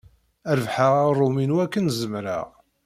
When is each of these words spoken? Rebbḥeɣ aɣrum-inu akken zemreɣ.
Rebbḥeɣ 0.57 0.93
aɣrum-inu 1.01 1.55
akken 1.63 1.85
zemreɣ. 1.99 2.47